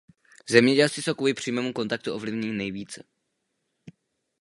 [0.51, 3.03] Zemědělci jsou kvůli přímému kontaktu ovlivněni nejvíce.